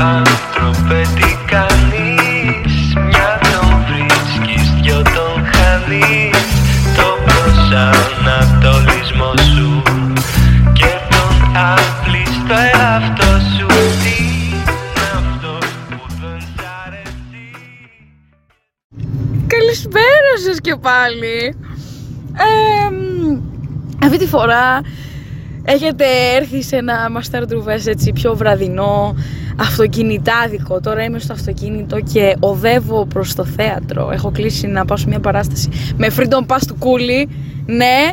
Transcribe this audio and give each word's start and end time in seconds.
άνθρωπε 0.00 1.00
τι 1.14 1.36
κάνεις 1.46 2.94
Μια 3.08 3.38
τον 3.42 3.84
βρίσκεις, 3.86 4.72
δυο 4.82 5.02
τον 5.02 5.44
χάνεις 5.52 6.38
Το 6.96 7.06
προσανατολισμό 7.26 9.32
σου 9.54 9.70
Και 10.72 10.90
τον 11.10 11.34
απλείς 11.72 12.34
το 12.48 12.54
εαυτό 12.74 13.30
σου 13.56 13.66
Τι 14.02 14.14
είναι 14.24 14.62
αυτό 15.14 15.52
που 15.88 16.00
δεν 16.20 16.38
σ' 16.40 16.62
αρέσει; 16.86 17.44
Καλησπέρα 19.46 20.32
σας 20.46 20.58
και 20.60 20.76
πάλι. 20.76 21.56
Ε, 22.36 22.38
μ, 22.90 22.92
αυτή 24.04 24.18
τη 24.18 24.26
φορά 24.26 24.80
έχετε 25.64 26.04
έρθει 26.36 26.62
σε 26.62 26.76
ένα 26.76 27.08
Master 27.16 27.42
Druvές 27.42 27.86
έτσι 27.86 28.12
πιο 28.12 28.36
βραδινό, 28.36 29.14
αυτοκινητάδικο. 29.56 30.80
Τώρα 30.80 31.02
είμαι 31.04 31.18
στο 31.18 31.32
αυτοκίνητο 31.32 32.00
και 32.00 32.36
οδεύω 32.40 33.06
προς 33.06 33.34
το 33.34 33.44
θέατρο. 33.44 34.10
Έχω 34.12 34.30
κλείσει 34.30 34.66
να 34.66 34.84
πάω 34.84 34.96
σε 34.96 35.08
μια 35.08 35.20
παράσταση 35.20 35.68
με 35.96 36.08
freedom 36.16 36.46
pass 36.46 36.60
του 36.66 36.76
Κούλι. 36.78 37.28
Ναι, 37.66 38.12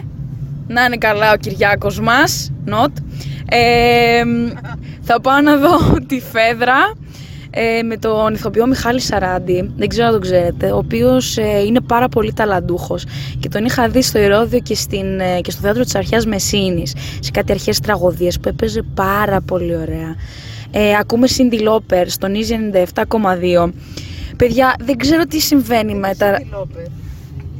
να 0.67 0.83
είναι 0.83 0.97
καλά 0.97 1.33
ο 1.33 1.37
Κυριάκος 1.37 1.99
μας. 1.99 2.51
Not. 2.67 2.91
Ε, 3.49 4.23
μ, 4.25 4.49
θα 5.01 5.21
πάω 5.21 5.41
να 5.41 5.57
δω 5.57 5.77
τη 6.07 6.19
Φέδρα 6.19 6.93
ε, 7.53 7.81
με 7.81 7.97
τον 7.97 8.33
ηθοποιό 8.33 8.67
Μιχάλη 8.67 8.99
Σαράντη, 8.99 9.71
δεν 9.75 9.87
ξέρω 9.87 10.05
αν 10.07 10.11
τον 10.11 10.21
ξέρετε, 10.21 10.71
ο 10.71 10.77
οποίος 10.77 11.37
ε, 11.37 11.59
είναι 11.65 11.81
πάρα 11.81 12.09
πολύ 12.09 12.33
ταλαντούχος 12.33 13.05
και 13.39 13.49
τον 13.49 13.65
είχα 13.65 13.89
δει 13.89 14.01
στο 14.01 14.19
Ηρώδιο 14.19 14.59
και, 14.59 14.75
στην, 14.75 15.19
ε, 15.19 15.41
και 15.41 15.51
στο 15.51 15.61
Θέατρο 15.61 15.83
της 15.83 15.95
Αρχαίας 15.95 16.25
Μεσίνης, 16.25 16.95
σε 17.19 17.31
κάτι 17.31 17.51
αρχές 17.51 17.79
τραγωδίες 17.79 18.39
που 18.39 18.49
έπαιζε 18.49 18.81
πάρα 18.93 19.41
πολύ 19.41 19.75
ωραία. 19.75 20.15
Ε, 20.71 20.95
ακούμε 20.99 21.27
Cindy 21.37 21.67
Lauper 21.67 22.03
στον 22.07 22.33
Easy 22.33 22.77
97,2. 23.65 23.71
Παιδιά, 24.37 24.75
δεν 24.79 24.97
ξέρω 24.97 25.25
τι 25.25 25.39
συμβαίνει 25.39 25.95
με 25.95 26.15
τα... 26.17 26.41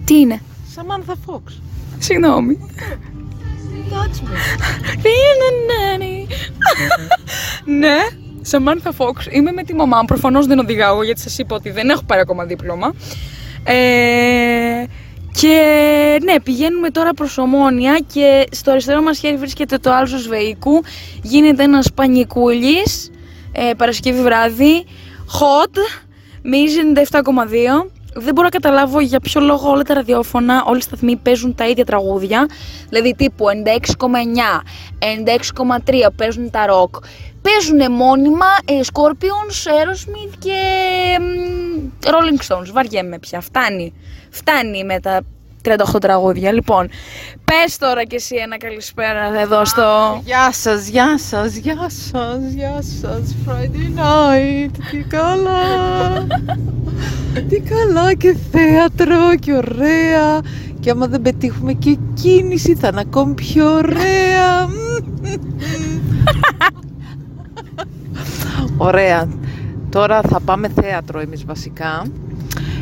Τι 0.06 0.20
είναι; 0.20 0.42
Σαμάνθα 0.76 1.16
Φόξ. 1.26 1.62
Συγγνώμη. 2.00 2.58
ναι, 7.80 7.98
Σαμάνθα 8.52 8.92
Φόξ. 8.92 9.28
Είμαι 9.32 9.52
με 9.52 9.64
τη 9.64 9.74
μαμά 9.74 9.98
μου. 9.98 10.06
Προφανώς 10.06 10.46
δεν 10.48 10.60
οδηγάω 10.60 11.04
γιατί 11.04 11.20
σας 11.20 11.38
είπα 11.38 11.56
ότι 11.56 11.70
δεν 11.70 11.90
έχω 11.90 12.04
πάρει 12.04 12.22
ακόμα 12.22 12.46
δίπλωμα. 12.46 12.94
Ε, 13.64 14.84
και 15.32 15.58
ναι, 16.24 16.40
πηγαίνουμε 16.40 16.90
τώρα 16.90 17.14
προς 17.14 17.38
Ομόνια 17.38 18.00
και 18.14 18.48
στο 18.52 18.72
αριστερό 18.72 19.02
μας 19.02 19.20
χέρι 19.20 19.38
βρίσκεται 19.38 19.78
το 19.78 19.92
Άλσος 19.92 20.28
Βεϊκού. 20.28 20.84
Γίνεται 21.22 21.64
ένας 21.64 21.92
πανικούλης, 21.94 23.12
ε, 23.52 23.74
Παρασκευή 23.78 24.22
βράδυ, 24.22 24.86
hot, 25.40 25.78
μύζει 26.44 26.80
97,2. 26.80 27.92
Δεν 28.14 28.34
μπορώ 28.34 28.44
να 28.44 28.60
καταλάβω 28.60 29.00
για 29.00 29.20
ποιο 29.20 29.42
λόγο 29.42 29.70
όλα 29.70 29.84
τα 29.84 29.94
ραδιόφωνα, 29.94 30.64
όλοι 30.68 30.78
οι 30.78 30.82
σταθμοί 30.82 31.16
παίζουν 31.16 31.56
τα 31.56 31.68
ίδια 31.68 31.86
τραγούδια. 31.86 32.48
Δηλαδή 32.90 33.16
τύπου 33.16 33.46
96,9, 33.66 33.78
96,3 35.86 36.08
παίζουν 36.16 36.50
τα 36.50 36.66
rock. 36.70 37.00
Παίζουν 37.42 37.92
μόνιμα 37.92 38.46
ε, 38.66 38.80
Scorpions, 38.94 39.70
Aerosmith 39.72 40.34
και 40.40 40.60
μ, 41.20 41.90
Rolling 42.04 42.48
Stones. 42.48 42.72
Βαριέμαι 42.72 43.20
πια. 43.20 43.42
Φτάνει. 43.42 43.94
Φτάνει 44.30 44.84
με 44.84 45.00
τα 45.00 45.22
38 45.64 46.00
τραγούδια. 46.02 46.52
Λοιπόν, 46.52 46.90
πες 47.46 47.78
τώρα 47.78 48.04
κι 48.04 48.16
εσύ 48.16 48.36
ένα 48.36 48.58
καλησπέρα 48.58 49.40
εδώ 49.40 49.66
στο... 49.66 50.20
Γεια 50.26 50.52
σας, 50.52 50.88
γεια 50.88 51.18
σας, 51.18 51.56
γεια 51.56 51.90
σας, 51.90 52.52
γεια 52.54 52.82
σας, 53.02 53.36
Friday 53.46 54.00
night, 54.00 54.72
τι 54.92 54.98
καλά, 54.98 56.28
τι 57.50 57.60
καλά 57.60 58.14
και 58.14 58.36
θέατρο 58.52 59.36
και 59.40 59.54
ωραία 59.54 60.42
και 60.80 60.90
άμα 60.90 61.08
δεν 61.08 61.22
πετύχουμε 61.22 61.74
και 61.74 61.98
κίνηση 62.14 62.76
θα 62.76 62.88
είναι 62.88 63.00
ακόμη 63.00 63.34
πιο 63.34 63.72
ωραία. 63.74 64.68
Ωραία. 68.78 69.28
Τώρα 69.90 70.22
θα 70.22 70.40
πάμε 70.40 70.68
θέατρο 70.82 71.20
εμείς 71.20 71.46
βασικά. 71.46 72.06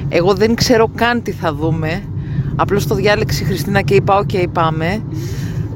Εγώ 0.09 0.33
δεν 0.33 0.55
ξέρω 0.55 0.91
καν 0.95 1.21
τι 1.21 1.31
θα 1.31 1.53
δούμε. 1.53 2.03
Απλώς 2.61 2.87
το 2.87 2.95
διάλεξε 2.95 3.43
η 3.43 3.45
Χριστίνα 3.45 3.81
και 3.81 3.95
είπα 3.95 4.17
οκ 4.17 4.29
πάμε. 4.53 5.03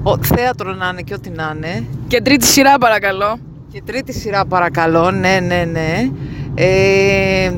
Ο, 0.04 0.18
θέατρο 0.24 0.74
να 0.74 0.90
είναι 0.92 1.02
και 1.02 1.14
ό,τι 1.14 1.30
να 1.30 1.54
είναι. 1.56 1.86
Και 2.08 2.22
τρίτη 2.22 2.46
σειρά 2.46 2.78
παρακαλώ. 2.78 3.38
Και 3.72 3.82
τρίτη 3.86 4.14
σειρά 4.14 4.46
παρακαλώ, 4.46 5.12
ναι, 5.12 5.40
ναι, 5.40 5.64
ναι. 5.72 6.10
Ε, 6.56 7.46
ε, 7.46 7.52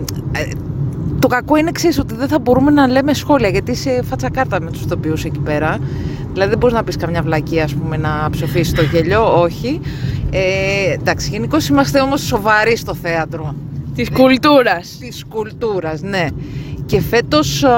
το 1.19 1.27
κακό 1.27 1.55
είναι 1.55 1.71
ξέρεις 1.71 1.99
ότι 1.99 2.15
δεν 2.15 2.27
θα 2.27 2.39
μπορούμε 2.39 2.71
να 2.71 2.87
λέμε 2.87 3.13
σχόλια 3.13 3.49
γιατί 3.49 3.71
είσαι 3.71 4.01
φάτσα 4.03 4.35
κάρτα 4.35 4.61
με 4.61 4.71
τους 4.71 4.81
ηθοποιούς 4.81 5.23
εκεί 5.23 5.39
πέρα. 5.39 5.79
Δηλαδή 6.31 6.49
δεν 6.49 6.59
μπορείς 6.59 6.75
να 6.75 6.83
πεις 6.83 6.95
καμιά 6.95 7.21
βλακία 7.21 7.63
ας 7.63 7.73
πούμε 7.73 7.97
να 7.97 8.27
ψοφήσεις 8.31 8.73
στο 8.73 8.81
γέλιο, 8.81 9.41
όχι. 9.41 9.81
Ε, 10.31 10.93
εντάξει, 10.93 11.29
γενικώς 11.29 11.67
είμαστε 11.67 12.01
όμως 12.01 12.21
σοβαροί 12.21 12.75
στο 12.75 12.93
θέατρο. 12.93 13.55
Της 13.95 14.09
κουλτούρας. 14.11 14.97
Της 14.99 15.25
κουλτούρας, 15.29 16.01
ναι. 16.01 16.27
Και 16.85 17.01
φέτος 17.01 17.63
α, 17.63 17.71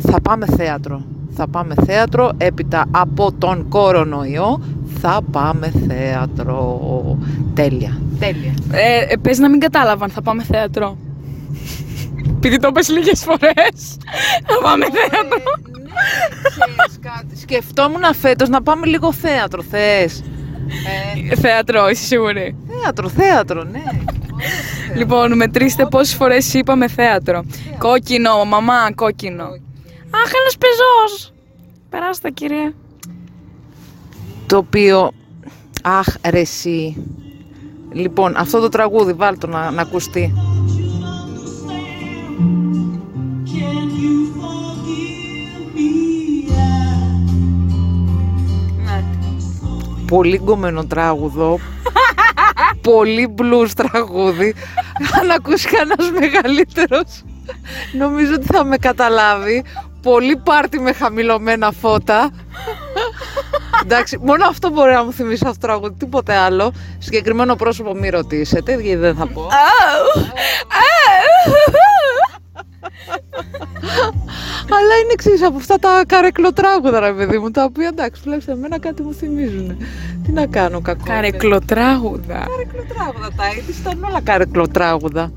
θα 0.00 0.20
πάμε 0.22 0.46
θέατρο. 0.46 1.04
Θα 1.36 1.48
πάμε 1.48 1.74
θέατρο, 1.86 2.30
έπειτα 2.36 2.84
από 2.90 3.32
τον 3.32 3.68
κορονοϊό 3.68 4.60
θα 5.00 5.20
πάμε 5.30 5.72
θέατρο. 5.88 7.18
Τέλεια. 7.54 8.00
Τέλεια. 8.18 8.54
Ε, 8.72 9.12
ε, 9.12 9.16
πες 9.16 9.38
να 9.38 9.50
μην 9.50 9.60
κατάλαβαν, 9.60 10.10
θα 10.10 10.22
πάμε 10.22 10.42
θέατρο. 10.42 10.96
Επειδή 12.36 12.58
το 12.58 12.72
πες 12.72 12.88
λίγες 12.88 13.20
φορές. 13.24 13.96
θα 14.46 14.58
πάμε 14.62 14.84
θέατρο. 14.84 15.38
ναι, 15.82 15.90
ξέρεις 16.48 16.98
κάτι. 17.00 17.38
Σκεφτόμουν 17.38 18.14
φέτος 18.20 18.48
να 18.48 18.62
πάμε 18.62 18.86
λίγο 18.86 19.12
θέατρο, 19.12 19.62
θες. 19.62 20.22
Ε, 21.30 21.34
θέατρο, 21.36 21.88
είσαι 21.88 22.04
σίγουρη. 22.04 22.56
θέατρο, 22.68 23.08
θέατρο, 23.08 23.64
ναι. 23.64 23.82
Λοιπόν, 24.96 25.36
μετρήστε 25.36 25.86
πόσες 25.86 26.14
φορές 26.14 26.54
είπαμε 26.54 26.88
θέατρο. 26.88 27.44
Κόκκινο, 27.78 28.44
μαμά, 28.44 28.92
κόκκινο. 28.94 29.44
Αχ, 29.44 30.30
ένας 30.40 30.56
πεζός. 30.58 31.32
Περάστε, 31.90 32.30
κύριε. 32.30 32.74
Το 34.46 34.56
οποίο... 34.56 35.10
Αχ, 35.82 36.06
ρε 36.30 36.40
εσύ. 36.40 36.96
Λοιπόν, 37.92 38.36
αυτό 38.36 38.60
το 38.60 38.68
τραγούδι, 38.68 39.12
βάλ' 39.12 39.38
το 39.38 39.46
να, 39.46 39.70
να 39.70 39.82
ακουστεί. 39.82 40.32
Πολύ 50.06 50.40
γκομμένο 50.42 50.84
τράγουδο. 50.84 51.58
Πολύ 52.84 53.34
blues 53.38 53.68
τραγούδι. 53.76 54.54
Αν 55.20 55.30
ακούσει 55.30 55.68
κανένας 55.68 56.10
μεγαλύτερος, 56.10 57.24
νομίζω 57.92 58.34
ότι 58.34 58.46
θα 58.46 58.64
με 58.64 58.76
καταλάβει. 58.76 59.64
Πολύ 60.02 60.36
πάρτι 60.36 60.80
με 60.80 60.92
χαμηλωμένα 60.92 61.72
φώτα. 61.80 62.30
Εντάξει, 63.82 64.18
μόνο 64.22 64.46
αυτό 64.46 64.70
μπορεί 64.70 64.92
να 64.92 65.04
μου 65.04 65.12
θυμίσει 65.12 65.42
αυτό 65.46 65.60
το 65.60 65.66
τραγούδι, 65.66 65.94
τίποτε 65.98 66.34
άλλο. 66.34 66.72
Συγκεκριμένο 66.98 67.54
πρόσωπο 67.54 67.94
μη 67.94 68.08
ρωτήσετε, 68.08 68.72
γιατί 68.72 68.96
δεν 68.96 69.14
θα 69.14 69.26
πω. 69.26 69.48
Αλλά 74.70 74.94
είναι 75.02 75.12
εξής 75.12 75.42
από 75.42 75.56
αυτά 75.56 75.78
τα 75.78 76.02
καρεκλοτράγουδα, 76.06 77.00
ρε 77.00 77.12
παιδί 77.12 77.38
μου, 77.38 77.50
τα 77.50 77.64
οποία 77.64 77.88
εντάξει, 77.88 78.22
τουλάχιστον 78.22 78.56
εμένα 78.56 78.78
κάτι 78.78 79.02
μου 79.02 79.14
θυμίζουν. 79.14 79.76
Τι 80.24 80.32
να 80.32 80.46
κάνω, 80.46 80.80
κακό. 80.80 81.04
Καρεκλοτράγουδα. 81.04 82.46
Καρεκλοτράγουδα 82.50 83.30
τα 83.36 83.44
είδη, 83.56 83.72
ήταν 83.80 84.04
όλα 84.04 84.20
καρεκλοτράγουδα. 84.20 85.32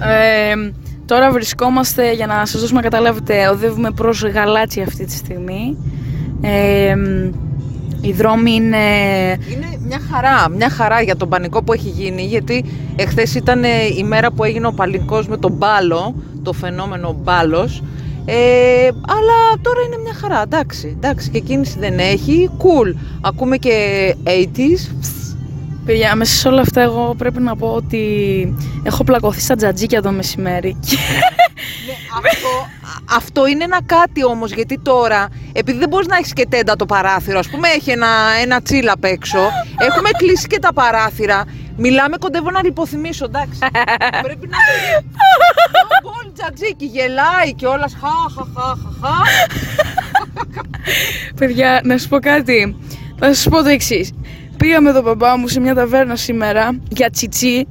Ε, 0.00 0.54
τώρα 1.06 1.30
βρισκόμαστε, 1.30 2.12
για 2.12 2.26
να 2.26 2.46
σας 2.46 2.60
δώσουμε 2.60 2.80
να 2.80 2.88
καταλάβετε, 2.88 3.48
οδεύουμε 3.48 3.90
προς 3.90 4.24
Γαλάτσι 4.24 4.80
αυτή 4.80 5.04
τη 5.04 5.12
στιγμή. 5.12 5.76
Ε, 6.40 6.96
οι 8.02 8.12
δρόμοι 8.12 8.50
είναι... 8.52 8.76
Είναι 9.52 9.78
μια 9.86 10.00
χαρά, 10.10 10.48
μια 10.48 10.70
χαρά 10.70 11.02
για 11.02 11.16
τον 11.16 11.28
πανικό 11.28 11.62
που 11.62 11.72
έχει 11.72 11.88
γίνει, 11.88 12.22
γιατί 12.22 12.64
εχθές 12.96 13.34
ήταν 13.34 13.64
ε, 13.64 13.68
η 13.98 14.02
μέρα 14.04 14.30
που 14.30 14.44
έγινε 14.44 14.66
ο 14.66 14.72
παλικός 14.72 15.28
με 15.28 15.36
τον 15.36 15.52
μπάλο, 15.52 16.14
το 16.42 16.52
φαινόμενο 16.52 17.16
μπάλος, 17.22 17.82
ε, 18.24 18.88
αλλά 19.08 19.60
τώρα 19.62 19.80
είναι 19.86 19.98
μια 20.02 20.14
χαρά, 20.14 20.42
εντάξει, 20.42 20.96
εντάξει, 20.96 21.30
και 21.30 21.38
κίνηση 21.38 21.78
δεν 21.78 21.98
έχει, 21.98 22.50
cool. 22.58 22.94
Ακούμε 23.20 23.56
και 23.56 23.76
80s, 24.24 24.94
Παιδιά, 25.84 26.16
μέσα 26.16 26.34
σε 26.34 26.48
όλα 26.48 26.60
αυτά 26.60 26.80
εγώ 26.80 27.14
πρέπει 27.18 27.40
να 27.40 27.56
πω 27.56 27.66
ότι 27.66 28.54
έχω 28.82 29.04
πλακωθεί 29.04 29.40
στα 29.40 29.56
τζατζίκια 29.56 30.02
το 30.02 30.10
μεσημέρι 30.10 30.76
και 31.54 32.26
αυτό, 32.26 32.48
α- 32.48 33.16
αυτό 33.16 33.46
είναι 33.46 33.64
ένα 33.64 33.80
κάτι 33.86 34.24
όμως, 34.24 34.52
γιατί 34.52 34.78
τώρα, 34.78 35.28
επειδή 35.52 35.78
δεν 35.78 35.88
μπορείς 35.88 36.06
να 36.06 36.16
έχεις 36.16 36.32
και 36.32 36.46
τέντα 36.46 36.76
το 36.76 36.86
παράθυρο, 36.86 37.38
ας 37.38 37.48
πούμε 37.48 37.68
έχει 37.68 37.90
ένα, 37.90 38.06
ένα 38.42 38.62
τσίλ 38.62 38.88
απ' 38.88 39.04
έξω, 39.04 39.38
έχουμε 39.78 40.10
κλείσει 40.16 40.46
και 40.46 40.58
τα 40.58 40.72
παράθυρα, 40.72 41.44
μιλάμε 41.76 42.16
κοντεύω 42.16 42.50
να 42.50 42.62
λιποθυμίσω, 42.64 43.24
εντάξει. 43.24 43.58
Πρέπει 44.22 44.46
να 44.48 44.56
Γκολ 46.02 46.32
τζατζίκι, 46.32 46.84
γελάει 46.84 47.54
και 47.56 47.66
όλας 47.66 47.96
χα 48.00 48.08
χα 48.08 48.44
χα 48.54 48.68
χα 48.68 49.06
χα. 49.08 49.16
Παιδιά, 51.38 51.80
να 51.84 51.98
σου 51.98 52.08
πω 52.08 52.18
κάτι. 52.18 52.76
Θα 53.18 53.34
σας 53.34 53.48
πω 53.48 53.62
το 53.62 53.68
εξής. 53.68 54.10
Πήγα 54.56 54.80
με 54.80 54.92
τον 54.92 55.02
μπαμπά 55.02 55.36
μου 55.36 55.48
σε 55.48 55.60
μια 55.60 55.74
ταβέρνα 55.74 56.16
σήμερα 56.16 56.78
για 56.88 57.10
τσιτσί 57.10 57.66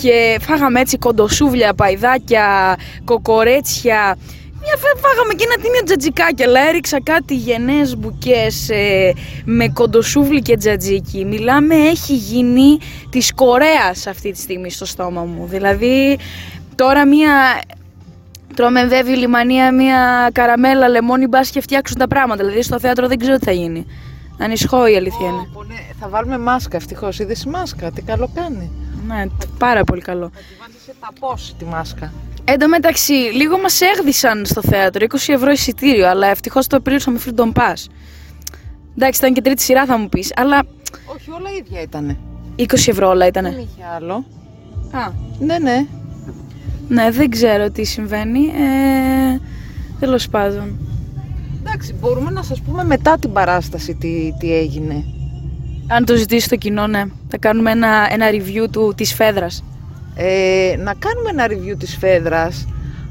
και 0.00 0.38
φάγαμε 0.40 0.80
έτσι 0.80 0.98
κοντοσούβλια, 0.98 1.74
παϊδάκια, 1.74 2.76
κοκορέτσια. 3.04 4.16
Μια 4.62 4.76
φε- 4.76 4.98
φάγαμε 5.06 5.34
και 5.34 5.44
ένα 5.50 5.62
τίμιο 5.62 5.82
τζατζικάκι, 5.84 6.42
αλλά 6.42 6.60
έριξα 6.68 7.02
κάτι 7.02 7.34
γενναίες 7.34 7.96
μπουκές 7.96 8.68
ε, 8.70 9.12
με 9.44 9.68
κοντοσούβλι 9.68 10.42
και 10.42 10.56
τζατζίκι. 10.56 11.24
Μιλάμε, 11.24 11.74
έχει 11.74 12.14
γίνει 12.14 12.78
της 13.10 13.32
Κορέας 13.34 14.06
αυτή 14.06 14.30
τη 14.32 14.38
στιγμή 14.38 14.70
στο 14.70 14.84
στόμα 14.84 15.24
μου. 15.24 15.46
Δηλαδή, 15.46 16.18
τώρα 16.74 17.06
μια 17.06 17.60
Τρώμε 18.54 18.84
βέβαιη 18.86 19.14
λιμανία 19.14 19.72
μια 19.74 20.30
καραμέλα 20.32 20.88
λεμόνι 20.88 21.26
μπας 21.26 21.50
και 21.50 21.60
φτιάξουν 21.60 21.98
τα 21.98 22.08
πράγματα. 22.08 22.44
Δηλαδή 22.44 22.62
στο 22.62 22.78
θέατρο 22.80 23.08
δεν 23.08 23.18
ξέρω 23.18 23.36
τι 23.38 23.44
θα 23.44 23.52
γίνει. 23.52 23.86
Ανισχώ 24.38 24.86
η 24.86 24.96
αλήθεια 24.96 25.26
είναι. 25.26 25.48
Πω, 25.52 25.62
ναι, 25.62 25.74
Θα 26.00 26.08
βάλουμε 26.08 26.38
μάσκα 26.38 26.76
ευτυχώς. 26.76 27.18
Είδες 27.18 27.42
η 27.42 27.48
μάσκα, 27.48 27.90
τι 27.90 28.02
καλό 28.02 28.30
κάνει. 28.34 28.70
Ναι, 29.14 29.26
τ- 29.26 29.46
πάρα 29.58 29.84
πολύ 29.84 30.00
καλό. 30.00 30.30
Θα 30.34 30.38
τη 30.40 30.54
βάλει 30.60 30.74
σε 30.86 30.94
ταπός 31.00 31.54
τη 31.58 31.64
μάσκα. 31.64 32.12
Εν 32.44 32.58
τω 32.58 32.68
μεταξύ, 32.68 33.12
λίγο 33.12 33.58
μας 33.58 33.80
έγδισαν 33.80 34.46
στο 34.46 34.60
θέατρο. 34.62 35.06
20 35.10 35.32
ευρώ 35.32 35.50
εισιτήριο, 35.50 36.08
αλλά 36.08 36.26
ευτυχώς 36.26 36.66
το 36.66 36.80
πλήρωσα 36.80 37.10
με 37.10 37.20
freedom 37.26 37.52
pass. 37.52 37.74
Εντάξει, 38.96 39.20
ήταν 39.20 39.32
και 39.34 39.40
τρίτη 39.40 39.62
σειρά 39.62 39.84
θα 39.86 39.98
μου 39.98 40.08
πεις, 40.08 40.32
αλλά 40.36 40.62
Όχι, 41.14 41.30
όλα 41.30 41.50
ίδια 41.58 41.80
ήτανε. 41.82 42.16
20 42.56 42.64
ευρώ 42.88 43.08
όλα 43.08 43.18
Δεν 43.18 43.28
ήτανε. 43.28 43.48
είχε 43.48 43.84
άλλο. 43.96 44.14
Α, 44.92 45.10
Ναι, 45.38 45.58
ναι. 45.58 45.86
ναι, 46.88 47.10
δεν 47.10 47.30
ξέρω 47.30 47.70
τι 47.70 47.84
συμβαίνει. 47.84 48.46
Ε, 48.46 49.38
Τέλος 50.00 50.28
πάντων. 50.28 50.78
Εντάξει, 51.60 51.94
μπορούμε 52.00 52.30
να 52.30 52.42
σας 52.42 52.60
πούμε 52.60 52.84
μετά 52.84 53.18
την 53.18 53.32
παράσταση 53.32 53.94
τι, 53.94 54.34
τι 54.38 54.54
έγινε. 54.54 55.04
Αν 55.92 56.04
το 56.04 56.14
ζητήσει 56.14 56.48
το 56.48 56.56
κοινό, 56.56 56.86
ναι. 56.86 57.04
Θα 57.28 57.38
κάνουμε 57.38 57.70
ένα, 57.70 58.08
ένα 58.10 58.26
review 58.30 58.70
του, 58.70 58.92
της 58.96 59.14
φέδρας. 59.14 59.64
Ε, 60.14 60.74
να 60.78 60.94
κάνουμε 60.94 61.30
ένα 61.30 61.46
review 61.46 61.78
της 61.78 61.96
Φέδρας, 61.96 62.66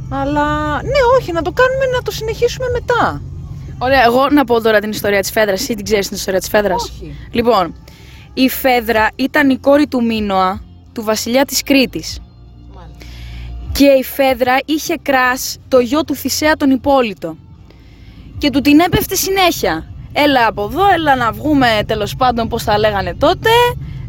αλλά 0.10 0.76
ναι, 0.84 1.00
όχι, 1.20 1.31
να 1.31 1.42
το 1.42 1.52
κάνουμε 1.52 1.86
να 1.96 2.02
το 2.02 2.12
συνεχίσουμε 2.12 2.66
μετά. 2.74 3.22
Ωραία, 3.78 4.04
εγώ 4.04 4.30
να 4.30 4.44
πω 4.44 4.62
τώρα 4.62 4.80
την 4.80 4.90
ιστορία 4.90 5.20
της 5.20 5.31
Φέδρας. 5.31 5.62
Εσύ 5.62 5.74
την 5.74 5.86
ξέρεις 5.86 6.08
την 6.08 6.18
ιστορία 6.18 6.40
της 6.40 6.50
Φέδρας; 6.50 6.84
Όχι. 6.84 7.16
Λοιπόν, 7.31 7.76
η 8.34 8.50
Φέδρα 8.50 9.10
ήταν 9.16 9.50
η 9.50 9.58
κόρη 9.58 9.88
του 9.88 10.06
Μίνωα, 10.06 10.62
του 10.94 11.04
βασιλιά 11.04 11.46
της 11.46 11.64
Κρήτης. 11.64 12.20
Μάλιστα. 12.76 13.06
Και 13.72 13.86
η 13.86 14.04
Φέδρα 14.04 14.58
είχε 14.66 14.96
κράς 15.02 15.58
το 15.68 15.80
γιο 15.80 16.04
του 16.04 16.16
Θησέα 16.16 16.56
τον 16.56 16.70
Υπόλυτο. 16.70 17.38
Και 18.38 18.50
του 18.50 18.62
την 18.62 18.80
έπεφτε 18.80 19.16
συνέχεια. 19.16 19.89
Έλα 20.14 20.48
από 20.48 20.64
εδώ, 20.64 20.82
έλα 20.94 21.16
να 21.16 21.32
βγούμε 21.32 21.68
τέλος 21.86 22.16
πάντων 22.16 22.48
πώς 22.48 22.64
τα 22.64 22.78
λέγανε 22.78 23.16
τότε. 23.20 23.50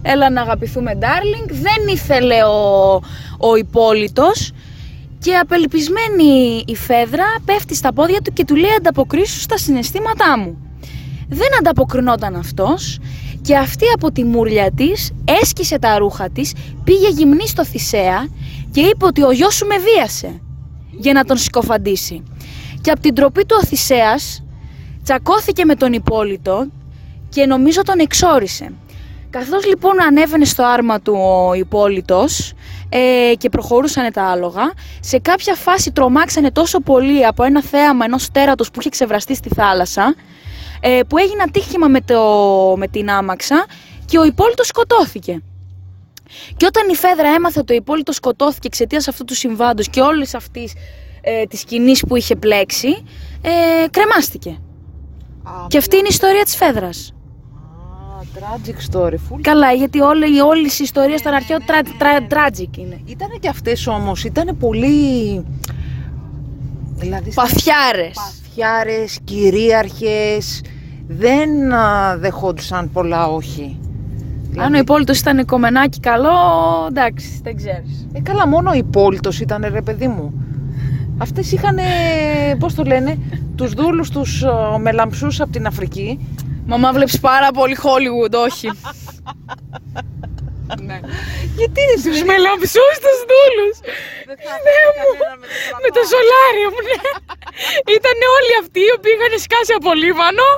Έλα 0.02 0.31
να 0.31 0.41
αγαπηθούμε 0.41 0.99
darling. 1.00 1.49
Δεν 1.50 1.94
ήθελε 1.94 2.44
ο, 2.44 2.93
ο 3.38 3.56
Υπόλυτος. 3.56 4.52
Και 5.19 5.37
απελπισμένη 5.37 6.62
η 6.67 6.76
Φέδρα 6.76 7.25
πέφτει 7.44 7.75
στα 7.75 7.93
πόδια 7.93 8.20
του 8.20 8.32
και 8.32 8.44
του 8.44 8.56
λέει 8.56 8.70
ανταποκρίσου 8.79 9.41
στα 9.41 9.58
συναισθήματά 9.58 10.38
μου. 10.38 10.58
Δεν 11.29 11.49
ανταποκρινόταν 11.58 12.37
αυτός 12.37 12.99
και 13.43 13.56
αυτή 13.56 13.85
από 13.94 14.12
τη 14.12 14.25
μουρλια 14.25 14.73
της 14.73 15.12
έσκησε 15.25 15.79
τα 15.79 15.99
ρούχα 15.99 16.31
της, 16.31 16.53
πήγε 16.85 17.08
γυμνή 17.08 17.46
στο 17.49 17.64
Θησέα 17.64 18.29
και 18.70 18.81
είπε 18.81 19.05
ότι 19.05 19.23
ο 19.23 19.31
γιος 19.31 19.55
σου 19.55 19.67
με 19.67 19.75
βίασε 19.79 20.41
για 20.91 21.12
να 21.12 21.25
τον 21.25 21.37
συκοφαντήσει. 21.37 22.23
Και 22.81 22.91
από 22.91 23.00
την 23.00 23.14
τροπή 23.14 23.44
του 23.44 23.58
ο 23.62 23.67
Θησέας 23.67 24.43
τσακώθηκε 25.10 25.64
με 25.64 25.74
τον 25.74 25.92
Υπόλυτο 25.92 26.66
και 27.28 27.46
νομίζω 27.46 27.82
τον 27.82 27.98
εξόρισε. 27.98 28.72
Καθώς 29.30 29.66
λοιπόν 29.66 30.02
ανέβαινε 30.02 30.44
στο 30.44 30.64
άρμα 30.64 31.00
του 31.00 31.14
ο 31.14 31.54
Υπόλυτος 31.54 32.52
ε, 32.88 33.32
και 33.38 33.48
προχωρούσαν 33.48 34.12
τα 34.12 34.22
άλογα, 34.22 34.72
σε 35.00 35.18
κάποια 35.18 35.54
φάση 35.54 35.92
τρομάξανε 35.92 36.50
τόσο 36.50 36.80
πολύ 36.80 37.26
από 37.26 37.42
ένα 37.42 37.62
θέαμα 37.62 38.04
ενός 38.04 38.30
τέρατος 38.30 38.70
που 38.70 38.80
είχε 38.80 38.88
ξεβραστεί 38.88 39.34
στη 39.34 39.48
θάλασσα, 39.54 40.14
ε, 40.80 41.00
που 41.08 41.18
έγινε 41.18 41.42
ατύχημα 41.42 41.88
με, 41.88 42.00
το, 42.00 42.22
με 42.76 42.86
την 42.88 43.10
άμαξα 43.10 43.66
και 44.04 44.18
ο 44.18 44.24
Υπόλυτος 44.24 44.66
σκοτώθηκε. 44.66 45.42
Και 46.56 46.66
όταν 46.66 46.88
η 46.88 46.94
Φέδρα 46.94 47.28
έμαθε 47.28 47.60
ότι 47.60 47.72
ο 47.72 47.76
Υπόλυτος 47.76 48.14
σκοτώθηκε 48.14 48.66
εξαιτίας 48.66 49.08
αυτού 49.08 49.24
του 49.24 49.34
συμβάντος 49.34 49.88
και 49.88 50.00
όλης 50.00 50.34
αυτής 50.34 50.72
ε, 51.20 51.44
της 51.44 51.60
σκηνής 51.60 52.04
που 52.08 52.16
είχε 52.16 52.36
πλέξει, 52.36 53.04
ε, 53.42 53.88
κρεμάστηκε. 53.90 54.60
Α, 55.50 55.67
Και 55.69 55.79
αυτή 55.79 55.97
είναι 55.97 56.06
η 56.06 56.11
ιστορία 56.12 56.43
της 56.43 56.56
Φέδρας. 56.56 57.14
Α, 58.19 58.23
tragic 58.35 58.94
story, 58.97 59.12
full. 59.14 59.41
Καλά, 59.41 59.73
γιατί 59.73 60.00
όλη, 60.00 60.41
όλες 60.41 60.79
οι 60.79 60.82
ιστορίες 60.82 61.23
των 61.23 61.32
αρχαίων 61.32 61.61
τρα, 61.67 61.81
τρα, 61.99 62.19
tragic 62.29 62.76
είναι. 62.76 63.00
Ήτανε 63.05 63.35
και 63.41 63.49
αυτές 63.49 63.87
όμως, 63.87 64.25
ήτανε 64.25 64.52
πολύ... 64.52 65.44
Δηλαδή, 66.97 67.32
Παθιάρες. 67.35 68.14
παθιάρες, 68.14 69.19
κυρίαρχες, 69.25 70.62
δεν 71.08 71.73
α, 71.73 72.17
δεχόντουσαν 72.19 72.91
πολλά 72.93 73.26
όχι. 73.26 73.81
Αν 74.56 74.75
ο 74.75 74.79
Υπόλυτος 74.79 75.19
ήταν 75.20 75.38
οικομενάκι 75.38 76.00
καλό, 76.00 76.31
εντάξει, 76.88 77.41
δεν 77.43 77.56
ξέρεις. 77.56 78.06
Ε, 78.12 78.20
καλά, 78.20 78.49
μόνο 78.49 78.73
η 78.73 78.82
πόλητος 78.82 79.41
ήταν 79.41 79.67
ρε 79.73 79.82
παιδί 79.82 80.06
μου. 80.08 80.39
Αυτές 81.20 81.52
είχαν, 81.52 81.78
πώς 82.58 82.75
το 82.75 82.82
λένε, 82.84 83.19
τους 83.56 83.72
δούλους 83.72 84.11
τους 84.11 84.43
α, 84.44 84.78
μελαμψούς 84.78 85.40
από 85.40 85.52
την 85.52 85.67
Αφρική. 85.67 86.37
Μαμά 86.67 86.93
βλέπεις 86.93 87.20
πάρα 87.20 87.50
πολύ 87.50 87.76
Hollywood, 87.84 88.34
όχι. 88.49 88.67
ναι. 90.88 90.99
Γιατί 91.58 91.82
Τους 92.05 92.20
μελαμψούς 92.31 92.94
τους 93.05 93.19
δούλους. 93.31 93.76
Θεέ 94.64 94.87
μου. 94.96 95.08
Με 95.84 95.88
το 95.96 96.02
σολάριο 96.12 96.69
μου, 96.72 96.81
ναι. 96.88 97.00
Ήταν 97.99 98.19
όλοι 98.37 98.52
αυτοί 98.62 98.81
οι 98.87 98.93
οποίοι 98.96 99.12
είχαν 99.17 99.34
σκάσει 99.46 99.72
από 99.81 99.90
λίμανο 100.02 100.49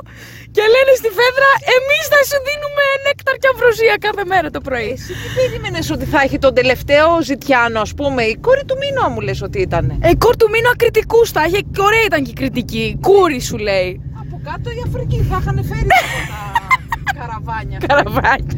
και 0.55 0.63
λένε 0.73 0.93
στη 1.01 1.09
Φέδρα 1.17 1.49
εμείς 1.77 2.03
θα 2.13 2.19
σου 2.29 2.37
δίνουμε 2.47 2.85
νέκταρ 3.05 3.35
και 3.41 3.49
αμβροσία 3.51 3.95
κάθε 4.05 4.23
μέρα 4.31 4.47
το 4.55 4.61
πρωί. 4.67 4.89
Εσύ 4.97 5.13
τι 5.21 5.27
περίμενες 5.37 5.85
ότι 5.95 6.05
θα 6.13 6.19
έχει 6.25 6.37
τον 6.45 6.53
τελευταίο 6.59 7.07
ζητιάνο, 7.29 7.79
ας 7.87 7.93
πούμε, 7.99 8.21
η 8.33 8.35
κόρη 8.45 8.63
του 8.69 8.75
Μίνωα 8.81 9.09
μου 9.13 9.21
λες 9.27 9.39
ότι 9.47 9.59
ήταν. 9.67 9.85
Ε, 10.07 10.09
κόρ 10.23 10.35
του 10.41 10.49
μήνα 10.53 10.71
κριτικούς 10.81 11.27
τα 11.35 11.41
είχε 11.47 11.59
και 11.73 11.81
ωραία 11.89 12.03
ήταν 12.09 12.19
και 12.25 12.33
η 12.35 12.37
κριτική. 12.41 12.85
Κούρι 13.07 13.39
σου 13.49 13.57
λέει. 13.57 13.89
Από 14.21 14.35
κάτω 14.47 14.67
η 14.77 14.79
Αφρική 14.87 15.19
θα 15.29 15.37
είχαν 15.41 15.57
φέρει 15.69 15.87
τα 15.89 17.13
καραβάνια. 17.19 17.77
Καραβάκι. 17.87 18.57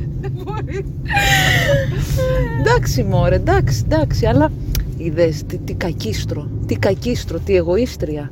εντάξει 2.60 3.04
μωρέ, 3.04 3.36
εντάξει, 3.36 3.82
εντάξει, 3.86 4.26
αλλά 4.26 4.52
είδες 4.98 5.44
τι, 5.48 5.58
τι 5.58 5.74
κακίστρο, 5.74 6.50
τι 6.68 6.76
κακίστρο, 6.76 7.40
τι 7.40 7.56
εγωίστρια. 7.56 8.32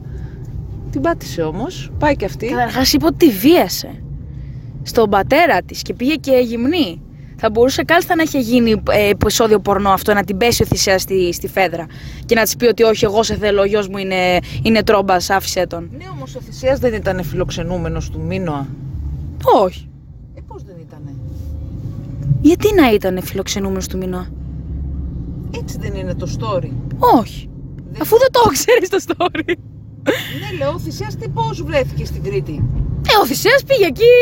Την 0.93 1.01
πάτησε 1.01 1.41
όμως, 1.41 1.91
πάει 1.99 2.15
και 2.15 2.25
αυτή. 2.25 2.47
Καταρχάς 2.47 2.93
είπε 2.93 3.05
ότι 3.05 3.25
τη 3.25 3.31
βίασε. 3.31 4.03
Στον 4.83 5.09
πατέρα 5.09 5.61
της 5.61 5.81
και 5.81 5.93
πήγε 5.93 6.15
και 6.15 6.31
γυμνή. 6.31 7.01
Θα 7.37 7.49
μπορούσε 7.49 7.83
κάλλιστα 7.83 8.15
να 8.15 8.23
είχε 8.23 8.39
γίνει 8.39 8.83
ε, 8.89 9.09
επεισόδιο 9.09 9.59
πορνό 9.59 9.89
αυτό, 9.89 10.13
να 10.13 10.23
την 10.23 10.37
πέσει 10.37 10.63
ο 10.63 10.65
Θησέας 10.65 11.01
στη, 11.01 11.33
στη 11.33 11.47
Φέδρα 11.47 11.85
και 12.25 12.35
να 12.35 12.43
της 12.43 12.55
πει 12.55 12.65
ότι 12.65 12.83
όχι, 12.83 13.05
εγώ 13.05 13.23
σε 13.23 13.35
θέλω, 13.35 13.61
ο 13.61 13.65
γιος 13.65 13.87
μου 13.87 13.97
είναι, 13.97 14.37
είναι 14.63 14.83
τρόμπας, 14.83 15.29
άφησε 15.29 15.67
τον. 15.67 15.89
Ναι, 15.97 16.05
όμως 16.13 16.35
ο 16.35 16.39
Θησέας 16.39 16.79
δεν 16.79 16.93
ήταν 16.93 17.23
φιλοξενούμενος 17.23 18.09
του 18.09 18.19
Μίνωα. 18.19 18.67
Όχι. 19.43 19.89
Ε, 20.33 20.41
πώς 20.47 20.63
δεν 20.63 20.75
ήτανε; 20.81 21.15
Γιατί 22.41 22.73
να 22.73 22.91
ήταν 22.91 23.21
φιλοξενούμενος 23.23 23.87
του 23.87 23.97
μηνό. 23.97 24.27
Έτσι 25.59 25.77
δεν 25.79 25.93
είναι 25.93 26.13
το 26.13 26.37
story. 26.39 26.69
Όχι. 27.19 27.49
Αφού 28.01 28.17
δεν 28.17 28.31
το 28.31 28.39
ξέρεις 28.51 28.89
το 28.89 28.97
story. 29.07 29.53
Ναι, 30.41 30.57
λέω, 30.57 30.71
ο 30.73 30.79
Θησέας 30.79 31.15
τι 31.15 31.27
πώς 31.29 31.63
βρέθηκε 31.63 32.05
στην 32.05 32.23
Κρήτη. 32.23 32.63
Ε, 33.07 33.21
ο 33.21 33.25
Θησέας 33.25 33.63
πήγε 33.67 33.85
εκεί, 33.85 34.13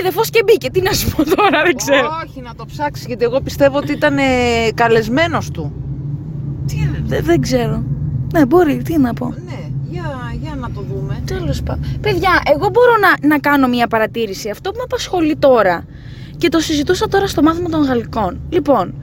είδε 0.00 0.10
φως 0.10 0.30
και 0.30 0.42
μπήκε. 0.44 0.70
Τι 0.70 0.80
να 0.80 0.92
σου 0.92 1.10
πω 1.16 1.24
τώρα, 1.24 1.62
δεν 1.64 1.76
ξέρω. 1.76 2.08
Όχι, 2.26 2.40
να 2.40 2.54
το 2.54 2.64
ψάξεις, 2.66 3.06
γιατί 3.06 3.24
εγώ 3.24 3.40
πιστεύω 3.40 3.76
ότι 3.76 3.92
ήταν 3.92 4.18
ε, 4.18 4.22
καλεσμένος 4.74 5.50
του. 5.50 5.72
Τι, 6.66 6.88
δε- 7.06 7.20
δεν 7.20 7.40
ξέρω. 7.40 7.82
Ναι, 8.32 8.46
μπορεί, 8.46 8.82
τι 8.82 8.98
να 8.98 9.12
πω. 9.14 9.26
Ναι, 9.46 9.70
για, 9.90 10.34
για 10.40 10.54
να 10.54 10.70
το 10.70 10.80
δούμε. 10.80 11.22
Τέλος 11.26 11.62
πάντων. 11.62 11.84
Παιδιά, 12.00 12.42
εγώ 12.54 12.68
μπορώ 12.68 12.92
να, 13.00 13.28
να 13.28 13.38
κάνω 13.38 13.68
μια 13.68 13.86
παρατήρηση. 13.86 14.50
Αυτό 14.50 14.70
που 14.70 14.76
με 14.76 14.82
απασχολεί 14.84 15.36
τώρα 15.36 15.84
και 16.38 16.48
το 16.48 16.58
συζητούσα 16.60 17.08
τώρα 17.08 17.26
στο 17.26 17.42
μάθημα 17.42 17.68
των 17.68 17.82
Γαλλικών. 17.84 18.40
Λοιπόν, 18.50 18.94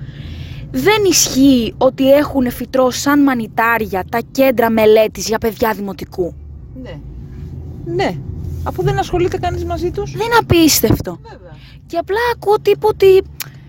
δεν 0.71 1.03
ισχύει 1.09 1.73
ότι 1.77 2.13
έχουν 2.13 2.51
φυτρώσει 2.51 2.99
σαν 2.99 3.23
μανιτάρια 3.23 4.03
τα 4.09 4.19
κέντρα 4.31 4.69
μελέτης 4.69 5.27
για 5.27 5.37
παιδιά 5.37 5.73
δημοτικού. 5.73 6.33
Ναι. 6.81 6.99
Ναι. 7.85 8.17
Αφού 8.63 8.83
δεν 8.83 8.99
ασχολείται 8.99 9.37
κανείς 9.37 9.65
μαζί 9.65 9.91
τους. 9.91 10.11
Δεν 10.11 10.25
είναι 10.25 10.35
απίστευτο. 10.39 11.19
Βέβαια. 11.21 11.55
Και 11.85 11.97
απλά 11.97 12.19
ακούω 12.35 12.59
τύπο 12.59 12.87
ότι 12.87 13.23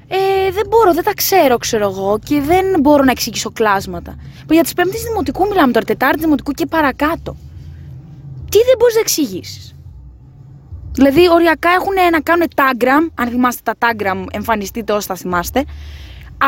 ε, 0.08 0.50
δεν 0.52 0.66
μπορώ, 0.68 0.94
δεν 0.94 1.04
τα 1.04 1.14
ξέρω, 1.14 1.56
ξέρω 1.56 1.88
εγώ 1.88 2.18
και 2.24 2.40
δεν 2.40 2.80
μπορώ 2.80 3.04
να 3.04 3.10
εξηγήσω 3.10 3.50
κλάσματα. 3.50 4.14
Μα 4.48 4.54
για 4.54 4.62
τις 4.62 4.72
πέμπτες 4.72 5.02
δημοτικού 5.02 5.46
μιλάμε 5.46 5.72
τώρα, 5.72 5.84
τετάρτη 5.84 6.20
δημοτικού 6.20 6.52
και 6.52 6.66
παρακάτω. 6.66 7.36
Τι 8.50 8.58
δεν 8.58 8.74
μπορείς 8.78 8.94
να 8.94 9.00
εξηγήσεις; 9.00 9.74
Δηλαδή, 10.92 11.30
οριακά 11.30 11.70
έχουν 11.70 11.94
να 12.12 12.20
κάνουν 12.20 12.46
τάγκραμ, 12.56 13.06
αν 13.14 13.28
θυμάστε 13.28 13.60
τα 13.64 13.74
τάγκραμ, 13.78 14.24
εμφανιστείτε 14.30 14.92
όσοι 14.92 15.08
τα 15.08 15.14
θυμάστε, 15.14 15.64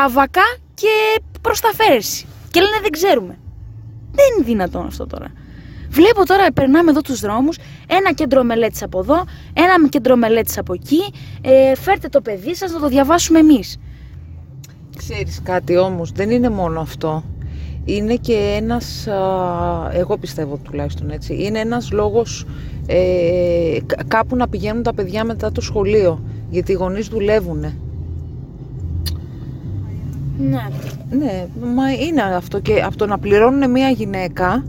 αβακά 0.03 0.57
και 0.73 1.21
προσταφέρεση. 1.41 2.25
Και 2.51 2.59
λένε 2.61 2.77
δεν 2.81 2.91
ξέρουμε. 2.91 3.37
Δεν 4.11 4.25
είναι 4.37 4.45
δυνατόν 4.45 4.85
αυτό 4.85 5.07
τώρα. 5.07 5.27
Βλέπω 5.89 6.25
τώρα, 6.25 6.51
περνάμε 6.51 6.91
εδώ 6.91 7.01
τους 7.01 7.19
δρόμους, 7.19 7.57
ένα 7.87 8.13
κέντρο 8.13 8.43
μελέτης 8.43 8.83
από 8.83 8.99
εδώ, 8.99 9.23
ένα 9.53 9.89
κέντρο 9.89 10.15
μελέτης 10.15 10.57
από 10.57 10.73
εκεί, 10.73 11.01
ε, 11.41 11.75
φέρτε 11.75 12.07
το 12.07 12.21
παιδί 12.21 12.55
σας 12.55 12.71
να 12.71 12.79
το 12.79 12.87
διαβάσουμε 12.87 13.39
εμείς. 13.39 13.77
Ξέρεις 14.97 15.41
κάτι 15.43 15.77
όμως, 15.77 16.11
δεν 16.11 16.29
είναι 16.29 16.49
μόνο 16.49 16.79
αυτό. 16.79 17.23
Είναι 17.85 18.15
και 18.15 18.57
ένας, 18.61 19.07
α, 19.07 19.89
εγώ 19.93 20.17
πιστεύω 20.17 20.57
τουλάχιστον 20.57 21.09
έτσι, 21.09 21.43
είναι 21.43 21.59
ένας 21.59 21.91
λόγος 21.91 22.45
ε, 22.87 23.77
κα- 23.85 24.03
κάπου 24.07 24.35
να 24.35 24.47
πηγαίνουν 24.47 24.83
τα 24.83 24.93
παιδιά 24.93 25.23
μετά 25.23 25.51
το 25.51 25.61
σχολείο. 25.61 26.23
Γιατί 26.49 26.71
οι 26.71 26.75
γονείς 26.75 27.07
δουλεύουνε. 27.07 27.77
Ναι. 30.37 30.67
Ναι, 31.09 31.47
μα 31.75 31.93
είναι 31.93 32.21
αυτό 32.21 32.59
και 32.59 32.81
από 32.81 32.97
το 32.97 33.05
να 33.05 33.17
πληρώνουν 33.17 33.71
μια 33.71 33.89
γυναίκα 33.89 34.65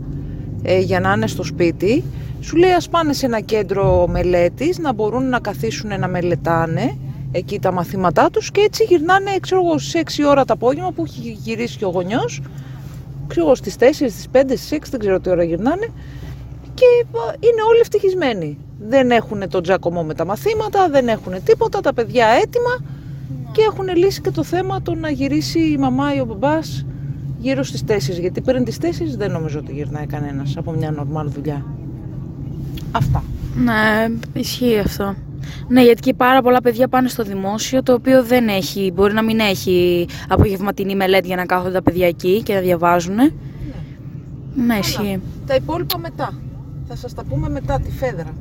ε, 0.63 0.79
για 0.79 0.99
να 0.99 1.13
είναι 1.13 1.27
στο 1.27 1.43
σπίτι, 1.43 2.03
σου 2.41 2.55
λέει 2.55 2.71
ας 2.71 2.89
πάνε 2.89 3.13
σε 3.13 3.25
ένα 3.25 3.39
κέντρο 3.39 4.07
μελέτης 4.07 4.79
να 4.79 4.93
μπορούν 4.93 5.29
να 5.29 5.39
καθίσουν 5.39 5.99
να 5.99 6.07
μελετάνε 6.07 6.97
εκεί 7.31 7.59
τα 7.59 7.71
μαθήματά 7.71 8.29
τους 8.29 8.51
και 8.51 8.61
έτσι 8.61 8.83
γυρνάνε 8.83 9.31
ξέρω 9.41 9.61
εγώ 9.65 9.77
στις 9.77 10.01
6 10.19 10.29
ώρα 10.29 10.45
το 10.45 10.53
απόγευμα 10.53 10.91
που 10.91 11.03
έχει 11.03 11.37
γυρίσει 11.43 11.77
και 11.77 11.85
ο 11.85 11.89
γονιός 11.89 12.41
ξέρω 13.27 13.45
εγώ 13.45 13.55
στις 13.55 13.75
4, 13.79 13.85
στις 13.91 14.27
5, 14.33 14.37
στις 14.45 14.71
6 14.71 14.77
δεν 14.89 14.99
ξέρω 14.99 15.19
τι 15.19 15.29
ώρα 15.29 15.43
γυρνάνε 15.43 15.87
και 16.73 17.17
α, 17.17 17.33
είναι 17.39 17.61
όλοι 17.69 17.79
ευτυχισμένοι. 17.79 18.57
Δεν 18.79 19.11
έχουν 19.11 19.49
τον 19.49 19.63
τζακωμό 19.63 20.03
με 20.03 20.13
τα 20.13 20.25
μαθήματα, 20.25 20.89
δεν 20.89 21.07
έχουν 21.07 21.43
τίποτα, 21.43 21.79
τα 21.79 21.93
παιδιά 21.93 22.27
έτοιμα 22.27 22.96
και 23.57 23.63
έχουν 23.71 23.87
λύσει 23.95 24.21
και 24.21 24.31
το 24.31 24.43
θέμα 24.43 24.81
το 24.81 24.95
να 24.95 25.09
γυρίσει 25.09 25.59
η 25.59 25.77
μαμά 25.77 26.15
ή 26.15 26.19
ο 26.19 26.25
μπαμπάς 26.25 26.85
γύρω 27.37 27.63
στις 27.63 27.83
4. 27.87 28.19
Γιατί 28.19 28.41
πριν 28.41 28.63
τις 28.63 28.77
4 28.81 28.85
δεν 29.17 29.31
νομίζω 29.31 29.59
ότι 29.59 29.71
γυρνάει 29.71 30.05
κανένας 30.05 30.57
από 30.57 30.71
μια 30.71 30.91
νορμάλ 30.91 31.29
δουλειά. 31.29 31.65
Αυτά. 32.91 33.23
Ναι, 33.55 34.07
ισχύει 34.33 34.77
αυτό. 34.77 35.15
Ναι, 35.67 35.83
γιατί 35.83 36.01
και 36.01 36.13
πάρα 36.13 36.41
πολλά 36.41 36.61
παιδιά 36.61 36.87
πάνε 36.87 37.07
στο 37.07 37.23
δημόσιο, 37.23 37.83
το 37.83 37.93
οποίο 37.93 38.23
δεν 38.23 38.47
έχει, 38.47 38.91
μπορεί 38.95 39.13
να 39.13 39.23
μην 39.23 39.39
έχει 39.39 40.07
απογευματινή 40.27 40.95
μελέτη 40.95 41.27
για 41.27 41.35
να 41.35 41.45
κάθονται 41.45 41.71
τα 41.71 41.81
παιδιά 41.81 42.07
εκεί 42.07 42.41
και 42.43 42.53
να 42.53 42.59
διαβάζουν. 42.59 43.15
Ναι, 44.55 44.75
ισχύει. 44.79 45.19
Τα 45.45 45.55
υπόλοιπα 45.55 45.97
μετά. 45.97 46.33
Θα 46.87 46.95
σας 46.95 47.13
τα 47.13 47.23
πούμε 47.23 47.49
μετά 47.49 47.79
τη 47.79 47.91
Φέδρα. 47.91 48.33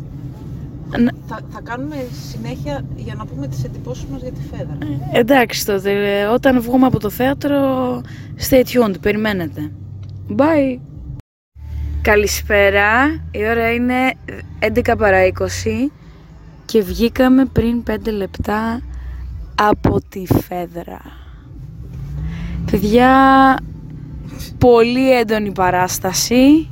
Ναι. 0.99 1.11
Θα, 1.27 1.41
θα 1.51 1.61
κάνουμε 1.61 1.97
συνέχεια 2.31 2.85
για 2.97 3.15
να 3.15 3.27
πούμε 3.27 3.49
τις 3.49 3.65
εντυπώσεις 3.65 4.05
μας 4.05 4.23
για 4.23 4.33
τη 4.33 4.41
Φέδρα. 4.51 4.79
Εντάξει 5.13 5.67
τότε, 5.67 6.21
ε, 6.21 6.25
όταν 6.25 6.61
βγούμε 6.61 6.87
από 6.87 6.99
το 6.99 7.11
θέατρο, 7.11 8.01
stay 8.49 8.63
tuned, 8.63 8.95
περιμένετε. 9.01 9.71
Bye! 10.37 10.79
Καλησπέρα, 12.03 13.05
η 13.31 13.49
ώρα 13.49 13.73
είναι 13.73 14.15
11 14.61 14.95
παρά 14.99 15.19
20 15.27 15.91
και 16.65 16.83
βγήκαμε 16.83 17.45
πριν 17.45 17.83
5 17.91 17.97
λεπτά 18.13 18.81
από 19.55 20.01
τη 20.09 20.23
Φέδρα. 20.27 21.01
Παιδιά, 22.71 23.11
πολύ 24.59 25.19
έντονη 25.19 25.53
παράσταση. 25.53 26.69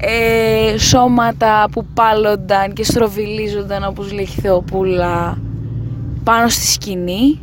Ε, 0.00 0.78
σώματα 0.78 1.68
που 1.72 1.86
πάλονταν 1.94 2.72
και 2.72 2.84
στροβιλίζονταν 2.84 3.84
όπως 3.84 4.12
λέει 4.12 4.24
η 4.24 4.40
Θεοπούλα 4.40 5.38
πάνω 6.24 6.48
στη 6.48 6.66
σκηνή. 6.66 7.40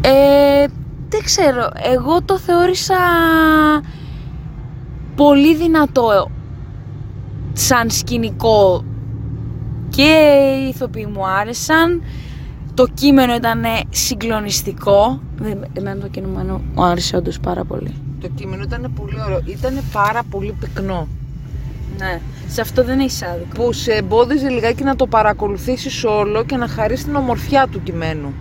Ε, 0.00 0.66
δεν 1.08 1.22
ξέρω, 1.24 1.68
εγώ 1.94 2.22
το 2.22 2.38
θεώρησα 2.38 2.96
πολύ 5.14 5.54
δυνατό 5.56 6.30
σαν 7.52 7.90
σκηνικό 7.90 8.84
και 9.88 10.02
οι 10.64 10.68
ηθοποιοί 10.68 11.08
μου 11.14 11.26
άρεσαν. 11.26 12.02
Το 12.74 12.86
κείμενο 12.94 13.34
ήταν 13.34 13.62
συγκλονιστικό. 13.90 15.20
Δεν- 15.36 15.64
Εμένα 15.72 16.00
το 16.00 16.08
κείμενο 16.08 16.60
μου 16.74 16.84
άρεσε 16.84 17.16
όντως 17.16 17.40
πάρα 17.40 17.64
πολύ. 17.64 17.94
Το 18.20 18.28
κείμενο 18.34 18.62
ήταν 18.62 18.92
πολύ 18.96 19.20
ωραίο. 19.26 19.42
Ήταν 19.44 19.80
πάρα 19.92 20.22
πολύ 20.30 20.54
πυκνό. 20.60 21.08
Ναι, 21.98 22.20
σε 22.48 22.60
αυτό 22.60 22.84
δεν 22.84 23.00
έχεις 23.00 23.22
άδικο. 23.22 23.62
Που 23.62 23.72
σε 23.72 23.92
εμπόδιζε 23.92 24.48
λιγάκι 24.48 24.82
να 24.82 24.96
το 24.96 25.06
παρακολουθήσεις 25.06 26.04
όλο 26.04 26.44
και 26.44 26.56
να 26.56 26.68
χαρείς 26.68 27.04
την 27.04 27.14
ομορφιά 27.14 27.66
του 27.70 27.82
κειμένου. 27.82 28.32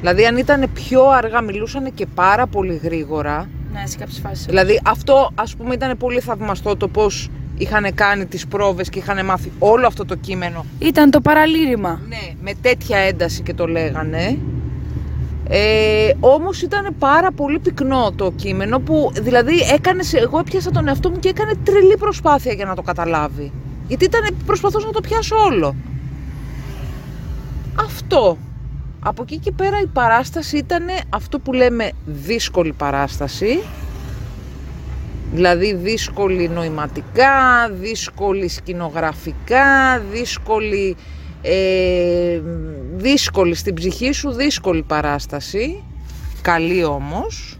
Δηλαδή 0.00 0.26
αν 0.26 0.36
ήταν 0.36 0.66
πιο 0.74 1.08
αργά, 1.08 1.40
μιλούσαν 1.40 1.94
και 1.94 2.06
πάρα 2.14 2.46
πολύ 2.46 2.80
γρήγορα. 2.82 3.48
Ναι, 3.72 3.86
σε 3.86 3.96
κάποιες 3.96 4.18
φάσεις. 4.18 4.44
Δηλαδή 4.46 4.80
αυτό 4.84 5.30
ας 5.34 5.56
πούμε 5.56 5.74
ήταν 5.74 5.96
πολύ 5.96 6.20
θαυμαστό 6.20 6.76
το 6.76 6.88
πώς 6.88 7.30
είχαν 7.56 7.94
κάνει 7.94 8.26
τις 8.26 8.46
πρόβες 8.46 8.88
και 8.88 8.98
είχαν 8.98 9.24
μάθει 9.24 9.52
όλο 9.58 9.86
αυτό 9.86 10.04
το 10.04 10.14
κείμενο. 10.14 10.64
Ήταν 10.78 11.10
το 11.10 11.20
παραλήρημα. 11.20 12.00
Ναι, 12.08 12.34
με 12.42 12.52
τέτοια 12.62 12.98
ένταση 12.98 13.42
και 13.42 13.54
το 13.54 13.66
λέγανε. 13.66 14.38
Ε, 15.52 16.12
όμως 16.20 16.62
ήταν 16.62 16.94
πάρα 16.98 17.32
πολύ 17.32 17.58
πυκνό 17.58 18.12
το 18.16 18.32
κείμενο 18.36 18.78
που 18.78 19.10
δηλαδή 19.14 19.54
έκανε, 19.72 20.02
εγώ 20.12 20.38
έπιασα 20.38 20.70
τον 20.70 20.88
εαυτό 20.88 21.10
μου 21.10 21.18
και 21.18 21.28
έκανε 21.28 21.52
τρελή 21.64 21.96
προσπάθεια 21.96 22.52
για 22.52 22.64
να 22.64 22.74
το 22.74 22.82
καταλάβει. 22.82 23.52
Γιατί 23.88 24.04
ήταν, 24.04 24.36
προσπαθούσα 24.46 24.86
να 24.86 24.92
το 24.92 25.00
πιάσω 25.00 25.36
όλο. 25.36 25.74
Αυτό. 27.84 28.38
Από 29.00 29.22
εκεί 29.22 29.38
και 29.38 29.52
πέρα 29.52 29.80
η 29.80 29.86
παράσταση 29.86 30.56
ήταν 30.56 30.84
αυτό 31.08 31.38
που 31.38 31.52
λέμε 31.52 31.90
δύσκολη 32.04 32.72
παράσταση. 32.72 33.62
Δηλαδή 35.32 35.74
δύσκολη 35.74 36.48
νοηματικά, 36.48 37.68
δύσκολη 37.70 38.48
σκηνογραφικά, 38.48 39.98
δύσκολη, 40.12 40.96
ε, 41.42 42.40
δύσκολη 42.96 43.54
στην 43.54 43.74
ψυχή 43.74 44.12
σου, 44.12 44.30
δύσκολη 44.30 44.82
παράσταση. 44.82 45.82
Καλή 46.42 46.84
όμως. 46.84 47.58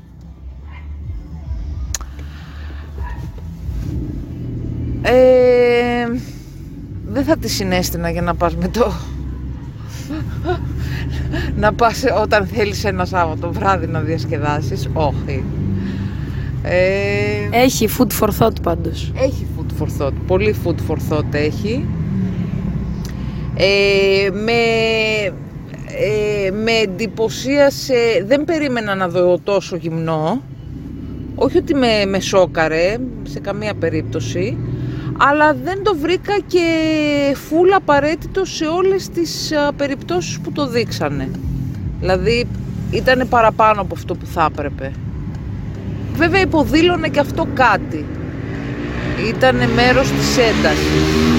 Ε, 5.03 6.07
δεν 7.07 7.25
θα 7.25 7.37
τη 7.37 7.49
συνέστηνα 7.49 8.11
για 8.11 8.23
να 8.23 8.35
πας 8.35 8.57
με 8.57 8.69
το... 8.69 8.93
να 11.57 11.73
πας 11.73 12.05
όταν 12.23 12.47
θέλεις 12.47 12.85
ένα 12.85 13.05
Σάββατο 13.05 13.53
βράδυ 13.53 13.87
να 13.87 14.01
διασκεδάσεις. 14.01 14.89
Όχι. 14.93 15.45
Ε, 16.63 17.49
Έχει 17.51 17.89
food 17.99 18.11
for 18.21 18.29
thought 18.39 18.63
πάντως. 18.63 19.13
έχει 19.17 19.47
food 19.57 19.83
for 19.83 19.87
thought, 19.99 20.13
πολύ 20.27 20.55
food 20.65 20.77
for 20.89 20.97
thought 21.11 21.33
έχει. 21.35 21.89
Ε, 23.63 24.31
με, 24.31 24.53
ε, 25.87 26.51
με 26.51 26.73
εντυπωσίασε, 26.73 28.25
δεν 28.27 28.45
περίμενα 28.45 28.95
να 28.95 29.09
δω 29.09 29.39
τόσο 29.45 29.77
γυμνό. 29.77 30.43
Όχι 31.35 31.59
ότι 31.59 31.75
με, 31.75 32.05
με 32.07 32.21
σόκαρε 32.21 32.97
σε 33.23 33.41
καμία 33.41 33.75
περίπτωση, 33.75 34.59
αλλά 35.19 35.55
δεν 35.55 35.83
το 35.83 35.97
βρήκα 35.97 36.39
και 36.47 36.67
φουλ 37.49 37.73
απαραίτητο 37.73 38.45
σε 38.45 38.65
όλες 38.65 39.09
τις 39.09 39.53
α, 39.53 39.73
περιπτώσεις 39.73 40.41
που 40.41 40.53
το 40.53 40.67
δείξανε. 40.67 41.31
Δηλαδή 42.01 42.47
ήταν 42.91 43.29
παραπάνω 43.29 43.81
από 43.81 43.95
αυτό 43.95 44.15
που 44.15 44.27
θα 44.27 44.49
έπρεπε. 44.53 44.93
Βέβαια 46.15 46.41
υποδήλωνε 46.41 47.09
και 47.09 47.21
αυτό 47.21 47.47
κάτι. 47.55 48.05
Ήτανε 49.29 49.67
μέρος 49.67 50.11
της 50.11 50.37
έντασης. 50.39 51.39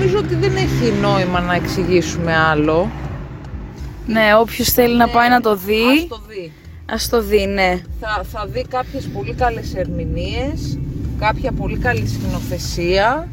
Νομίζω 0.00 0.19
ότι 0.32 0.38
δεν 0.38 0.56
έχει 0.56 0.92
νόημα 1.00 1.40
να 1.40 1.54
εξηγήσουμε 1.54 2.36
άλλο. 2.36 2.90
Ναι, 4.06 4.34
όποιος 4.40 4.68
θέλει 4.68 4.96
να 4.96 5.08
πάει 5.08 5.28
να 5.28 5.40
το 5.40 5.56
δει, 5.56 5.82
Ας 6.02 6.08
το 6.08 6.20
δει. 6.28 6.52
ας 6.90 7.08
το 7.08 7.22
δει, 7.22 7.46
ναι. 7.46 7.80
Θα, 8.00 8.22
θα 8.32 8.46
δει 8.46 8.64
κάποιες 8.68 9.06
πολύ 9.06 9.34
καλές 9.34 9.74
ερμηνείες, 9.74 10.78
κάποια 11.18 11.52
πολύ 11.52 11.76
καλή 11.76 12.06
σκηνοθεσία. 12.08 13.28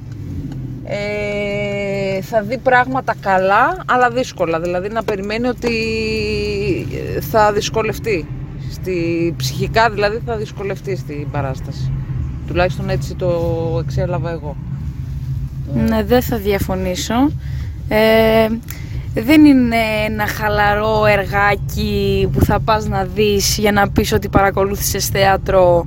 ε, 0.85 2.21
θα 2.21 2.41
δει 2.41 2.57
πράγματα 2.57 3.15
καλά 3.19 3.83
αλλά 3.85 4.09
δύσκολα. 4.09 4.59
Δηλαδή 4.59 4.89
να 4.89 5.03
περιμένει 5.03 5.47
ότι 5.47 5.75
ε, 7.15 7.21
θα 7.21 7.51
δυσκολευτεί. 7.53 8.27
Στη, 8.71 9.33
ψυχικά 9.37 9.89
δηλαδή 9.89 10.21
θα 10.25 10.35
δυσκολευτεί 10.35 10.95
στην 10.95 11.31
παράσταση. 11.31 11.91
Τουλάχιστον 12.47 12.89
έτσι 12.89 13.15
το 13.15 13.29
εξέλαβα 13.85 14.31
εγώ. 14.31 14.55
Ναι, 15.73 16.03
δεν 16.03 16.21
θα 16.21 16.37
διαφωνήσω. 16.37 17.31
Ε, 17.87 18.47
δεν 19.13 19.45
είναι 19.45 19.75
ένα 20.05 20.27
χαλαρό 20.27 21.05
εργάκι 21.05 22.29
που 22.31 22.45
θα 22.45 22.59
πας 22.59 22.87
να 22.87 23.03
δεις 23.03 23.57
για 23.57 23.71
να 23.71 23.89
πεις 23.89 24.11
ότι 24.11 24.29
παρακολούθησες 24.29 25.07
θέατρο. 25.07 25.85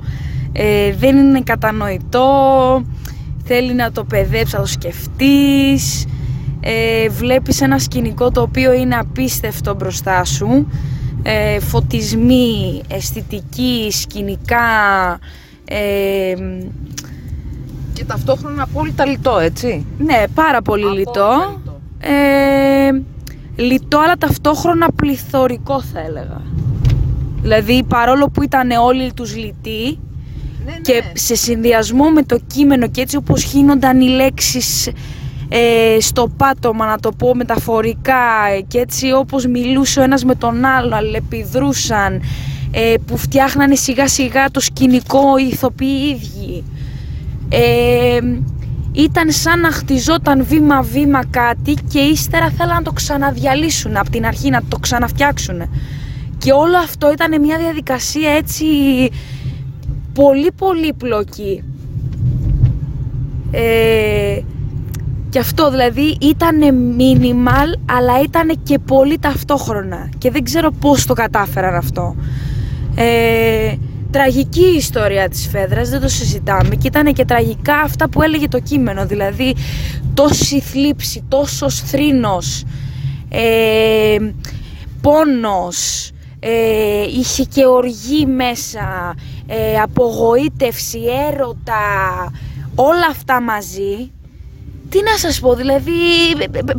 Ε, 0.52 0.94
δεν 0.94 1.16
είναι 1.16 1.40
κατανοητό. 1.40 2.84
Θέλει 3.44 3.74
να 3.74 3.92
το 3.92 4.04
παιδέψεις, 4.04 4.52
να 4.52 4.60
το 4.60 4.66
σκεφτείς. 4.66 6.06
Ε, 6.60 7.08
βλέπεις 7.08 7.60
ένα 7.60 7.78
σκηνικό 7.78 8.30
το 8.30 8.40
οποίο 8.40 8.72
είναι 8.72 8.96
απίστευτο 8.96 9.74
μπροστά 9.74 10.24
σου. 10.24 10.66
Ε, 11.22 11.60
φωτισμοί, 11.60 12.82
αισθητική, 12.88 13.88
σκηνικά. 13.90 14.58
Ε, 18.00 18.02
Και 18.02 18.04
ταυτόχρονα 18.04 18.62
απόλυτα 18.62 19.06
λιτό, 19.06 19.38
έτσι. 19.38 19.86
ναι, 19.98 20.24
πάρα 20.34 20.62
πολύ 20.62 20.98
λιτό. 20.98 21.60
Ε, 22.00 22.90
λιτό 23.62 23.98
αλλά 23.98 24.14
ταυτόχρονα 24.16 24.86
πληθωρικό 24.96 25.82
θα 25.82 26.00
έλεγα. 26.00 26.40
Δηλαδή 27.42 27.84
παρόλο 27.88 28.28
που 28.28 28.42
ήταν 28.42 28.70
όλοι 28.70 29.12
τους 29.12 29.36
λιτοί 29.36 29.98
Ναι, 30.64 30.72
ναι. 30.72 30.78
και 30.82 31.02
σε 31.12 31.34
συνδυασμό 31.34 32.08
με 32.10 32.22
το 32.22 32.38
κείμενο 32.46 32.88
και 32.88 33.00
έτσι 33.00 33.16
όπως 33.16 33.42
χύνονταν 33.42 34.00
οι 34.00 34.08
λέξεις 34.08 34.88
ε, 35.48 36.00
στο 36.00 36.28
πάτωμα 36.36 36.86
να 36.86 36.98
το 36.98 37.12
πω 37.12 37.34
μεταφορικά 37.34 38.48
ε, 38.56 38.60
και 38.60 38.78
έτσι 38.78 39.12
όπως 39.12 39.46
μιλούσε 39.46 40.00
ο 40.00 40.02
ένας 40.02 40.24
με 40.24 40.34
τον 40.34 40.64
άλλο 40.64 40.94
αλληλεπιδρούσαν 40.96 42.22
ε, 42.70 42.94
που 43.06 43.16
φτιάχνανε 43.16 43.74
σιγά 43.74 44.08
σιγά 44.08 44.50
το 44.50 44.60
σκηνικό 44.60 45.38
οι 45.38 45.48
ηθοποιοί 45.52 46.16
ίδιοι 46.16 46.64
ε, 47.50 48.18
ήταν 48.92 49.30
σαν 49.30 49.60
να 49.60 49.70
χτιζόταν 49.70 50.44
βήμα-βήμα 50.44 51.24
κάτι 51.30 51.76
και 51.88 51.98
ύστερα 51.98 52.50
θέλαν 52.50 52.76
να 52.76 52.82
το 52.82 52.92
ξαναδιαλύσουν 52.92 53.96
από 53.96 54.10
την 54.10 54.26
αρχή, 54.26 54.50
να 54.50 54.62
το 54.68 54.78
ξαναφτιάξουν. 54.78 55.62
Και 56.38 56.52
όλο 56.52 56.76
αυτό 56.76 57.12
ήταν 57.12 57.40
μια 57.40 57.58
διαδικασία 57.58 58.30
έτσι 58.30 58.66
πολύ 60.12 60.52
πολύπλοκη. 60.56 61.62
Ε, 63.50 64.40
και 65.30 65.38
αυτό 65.38 65.70
δηλαδή 65.70 66.16
ήταν 66.20 66.60
minimal 66.98 67.80
αλλά 67.84 68.20
ήταν 68.24 68.60
και 68.62 68.78
πολύ 68.78 69.18
ταυτόχρονα 69.18 70.08
και 70.18 70.30
δεν 70.30 70.44
ξέρω 70.44 70.70
πώς 70.70 71.06
το 71.06 71.14
κατάφεραν 71.14 71.74
αυτό. 71.74 72.16
Ε, 72.94 73.74
τραγική 74.10 74.64
η 74.72 74.76
ιστορία 74.76 75.28
της 75.28 75.48
Φέδρας, 75.48 75.88
δεν 75.88 76.00
το 76.00 76.08
συζητάμε 76.08 76.74
και 76.74 76.86
ήταν 76.86 77.12
και 77.12 77.24
τραγικά 77.24 77.76
αυτά 77.76 78.08
που 78.08 78.22
έλεγε 78.22 78.48
το 78.48 78.60
κείμενο, 78.60 79.06
δηλαδή 79.06 79.54
τόση 80.14 80.60
θλίψη, 80.60 81.24
τόσος 81.28 81.80
θρήνος, 81.80 82.64
ε, 83.28 84.16
πόνος, 85.00 86.10
ε, 86.40 87.02
είχε 87.02 87.44
και 87.44 87.66
οργή 87.66 88.26
μέσα, 88.26 89.14
ε, 89.46 89.78
απογοήτευση, 89.80 91.00
έρωτα, 91.28 91.82
όλα 92.74 93.06
αυτά 93.10 93.40
μαζί. 93.40 94.10
Τι 94.88 95.02
να 95.02 95.16
σας 95.16 95.40
πω, 95.40 95.54
δηλαδή 95.54 95.92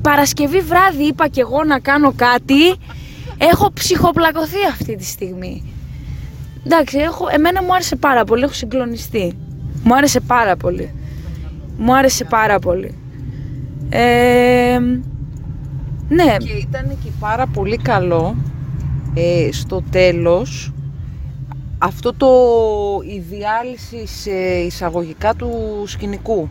Παρασκευή 0.02 0.60
βράδυ 0.60 1.04
είπα 1.04 1.28
και 1.28 1.42
εγώ 1.42 1.64
να 1.64 1.80
κάνω 1.80 2.14
κάτι, 2.16 2.76
έχω 3.38 3.72
ψυχοπλακωθεί 3.74 4.66
αυτή 4.72 4.96
τη 4.96 5.04
στιγμή. 5.04 5.71
Εντάξει, 6.65 6.98
έχω, 6.98 7.25
εμένα 7.34 7.63
μου 7.63 7.74
άρεσε 7.74 7.96
πάρα 7.96 8.24
πολύ, 8.24 8.44
έχω 8.44 8.53
συγκλονιστεί. 8.53 9.38
Μου 9.84 9.96
άρεσε 9.96 10.20
πάρα 10.20 10.56
πολύ. 10.56 10.94
Μου 11.77 11.96
άρεσε 11.96 12.25
πάρα 12.25 12.60
πολύ. 12.60 12.96
Ε, 13.89 14.80
ναι, 16.10 16.36
Και 16.38 16.51
ήταν 16.51 16.98
και 17.03 17.10
πάρα 17.20 17.48
πολύ 17.48 17.77
καλό 17.77 18.36
ε, 19.13 19.50
στο 19.51 19.84
τέλος 19.89 20.74
αυτό 21.84 22.13
το 22.13 22.28
η 23.15 23.19
διάλυση 23.19 24.08
σε 24.08 24.32
εισαγωγικά 24.65 25.34
του 25.34 25.50
σκηνικού. 25.86 26.50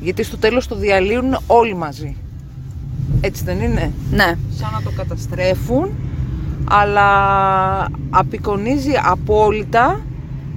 Γιατί 0.00 0.22
στο 0.22 0.38
τέλος 0.38 0.66
το 0.66 0.76
διαλύουν 0.76 1.38
όλοι 1.46 1.74
μαζί. 1.74 2.16
Έτσι 3.20 3.44
δεν 3.44 3.60
είναι; 3.60 3.92
ναι. 4.10 4.34
Σαν 4.50 4.72
να 4.72 4.82
το 4.82 4.90
καταστρέφουν, 4.96 5.90
αλλά 6.70 7.08
απεικονίζει 8.10 8.92
απόλυτα 9.04 10.00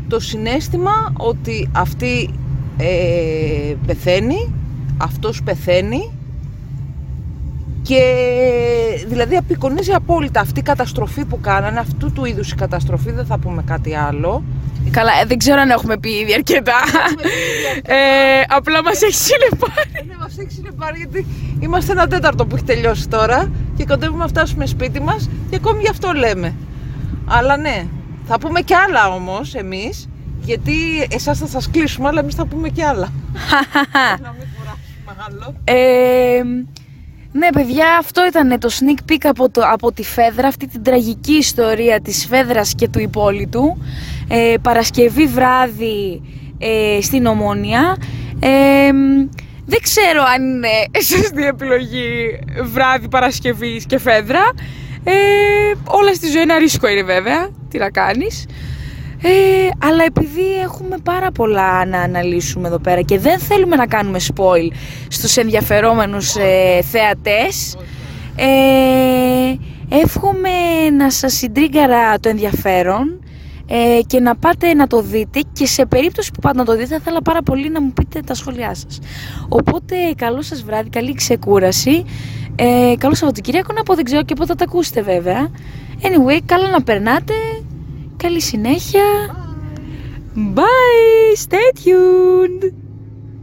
το 0.08 0.20
συνέστημα 0.20 1.14
ότι 1.18 1.70
αυτή 1.72 2.30
ε, 2.78 3.74
πεθαίνει, 3.86 4.54
αυτός 4.98 5.44
πεθαίνει 5.44 6.12
και 7.82 8.02
δηλαδή 9.08 9.36
απεικονίζει 9.36 9.92
απόλυτα 9.92 10.40
αυτή 10.40 10.60
η 10.60 10.64
καταστροφή 10.64 11.26
που 11.26 11.40
κάνανε, 11.40 11.80
αυτού 11.80 12.12
του 12.12 12.26
είδους 12.26 12.52
η 12.52 12.56
καταστροφή, 12.56 13.12
δεν 13.12 13.26
θα 13.26 13.38
πούμε 13.38 13.64
κάτι 13.66 13.96
άλλο. 13.96 14.44
Καλά, 14.92 15.12
ε, 15.22 15.26
δεν 15.26 15.38
ξέρω 15.38 15.62
αν 15.62 15.70
έχουμε 15.70 15.98
πει 15.98 16.10
ήδη 16.10 16.34
αρκετά. 16.34 16.80
ε, 17.84 17.96
απλά 18.48 18.84
μας 18.84 19.02
έχει 19.02 19.14
συνεπάρει. 19.16 20.06
Ναι, 20.08 20.16
μας 20.20 20.38
έχει 20.38 20.52
συνεπάρει 20.52 20.98
γιατί 20.98 21.26
είμαστε 21.60 21.92
ένα 21.92 22.08
τέταρτο 22.08 22.46
που 22.46 22.56
έχει 22.56 22.66
τελειώσει 22.66 23.08
τώρα 23.08 23.52
και 23.78 23.86
κοντεύουμε 23.86 24.20
να 24.20 24.28
φτάσουμε 24.28 24.66
σπίτι 24.66 25.02
μας 25.02 25.30
και 25.50 25.56
ακόμη 25.56 25.82
γι' 25.82 25.90
αυτό 25.90 26.12
λέμε. 26.12 26.54
Αλλά 27.26 27.58
ναι, 27.58 27.86
θα 28.26 28.40
πούμε 28.40 28.62
και 28.62 28.76
άλλα 28.76 29.14
όμως 29.14 29.56
εμείς, 29.56 30.10
γιατί 30.42 30.74
εσάς 31.10 31.38
θα 31.38 31.48
σας 31.48 31.70
κλείσουμε, 31.70 32.08
αλλά 32.08 32.20
εμείς 32.20 32.36
θα 32.36 32.46
πούμε 32.46 32.70
και 32.70 32.84
άλλα. 32.86 33.12
να 34.22 34.36
μην 34.38 34.48
κουράσουμε 34.58 35.26
άλλο. 35.28 35.56
Ε, 35.64 36.42
ναι, 37.32 37.50
παιδιά, 37.52 37.98
αυτό 38.00 38.26
ήταν 38.28 38.60
το 38.60 38.70
sneak 38.72 39.12
peek 39.12 39.22
από, 39.24 39.50
το, 39.50 39.62
από 39.72 39.92
τη 39.92 40.04
Φέδρα, 40.04 40.48
αυτή 40.48 40.68
την 40.68 40.84
τραγική 40.84 41.34
ιστορία 41.34 42.02
της 42.02 42.26
Φέδρας 42.26 42.76
και 42.76 42.88
του 42.88 43.00
Υπόλοιπου. 43.00 43.78
Ε, 44.28 44.54
Παρασκευή 44.62 45.28
βράδυ 45.28 46.22
ε, 46.58 47.02
στην 47.02 47.26
Ομόνια. 47.26 47.98
Ε, 48.40 48.92
δεν 49.70 49.80
ξέρω 49.82 50.24
αν 50.36 50.44
είναι 50.44 51.02
σωστή 51.02 51.46
επιλογή 51.46 52.40
βράδυ 52.64 53.08
Παρασκευής 53.08 53.86
και 53.86 54.00
Φέδρα. 54.00 54.52
Ε, 55.04 55.14
όλα 55.86 56.14
στη 56.14 56.28
ζωή 56.28 56.42
ένα 56.42 56.58
ρίσκο 56.58 56.88
είναι 56.88 57.04
βέβαια, 57.04 57.50
τι 57.70 57.78
να 57.78 57.90
κάνεις. 57.90 58.46
Ε, 59.22 59.70
αλλά 59.78 60.04
επειδή 60.04 60.60
έχουμε 60.64 60.98
πάρα 61.04 61.32
πολλά 61.32 61.86
να 61.86 62.02
αναλύσουμε 62.02 62.68
εδώ 62.68 62.80
πέρα 62.80 63.02
και 63.02 63.20
δεν 63.20 63.40
θέλουμε 63.40 63.76
να 63.76 63.88
κάνουμε 63.88 64.20
spoil 64.34 64.72
στους 65.08 65.38
ενδιαφερόμενους 65.38 66.36
ε, 66.36 66.82
θεατές 66.92 67.78
ε, 68.36 69.56
εύχομαι 69.90 70.50
να 70.98 71.12
σας 71.12 71.34
συντρίγκαρα 71.34 72.20
το 72.20 72.30
ενδιαφέρον 72.30 73.20
ε, 73.68 74.00
και 74.08 74.20
να 74.20 74.36
πάτε 74.36 74.74
να 74.74 74.88
το 74.88 75.02
δείτε 75.02 75.42
και 75.54 75.66
σε 75.66 75.86
περίπτωση 75.86 76.32
που 76.32 76.40
πάτε 76.40 76.58
να 76.58 76.66
το 76.66 76.72
δείτε 76.72 76.86
θα 76.86 76.96
ήθελα 76.96 77.22
πάρα 77.22 77.42
πολύ 77.42 77.70
να 77.70 77.82
μου 77.82 77.94
πείτε 77.94 78.22
τα 78.22 78.34
σχόλιά 78.34 78.74
σας. 78.74 79.00
Οπότε 79.50 79.96
καλό 80.18 80.42
σας 80.42 80.64
βράδυ, 80.64 80.90
καλή 80.90 81.14
ξεκούραση, 81.14 82.06
ε, 82.56 82.94
καλό 82.98 83.16
Σαββατοκυριακό 83.16 83.74
να 83.74 83.84
πω 83.84 83.96
δεν 83.96 84.04
ξέρω 84.04 84.24
και 84.24 84.34
πότε 84.34 84.48
θα 84.48 84.56
τα 84.56 84.64
ακούσετε 84.64 85.02
βέβαια. 85.02 85.50
Anyway, 86.02 86.40
καλά 86.46 86.70
να 86.70 86.82
περνάτε, 86.82 87.34
καλή 88.18 88.42
συνέχεια. 88.42 89.04
Bye, 90.56 91.36
stay 91.36 91.72
tuned. 91.84 92.87